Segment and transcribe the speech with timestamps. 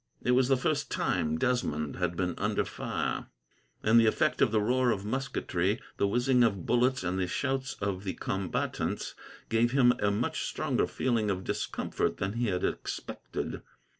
[0.23, 3.27] It was the first time Desmond had been under fire,
[3.83, 7.73] and the effect of the roar of musketry, the whizzing of bullets, and the shouts
[7.75, 9.13] of the combatants,
[9.49, 13.61] gave him a much stronger feeling of discomfort than he had expected.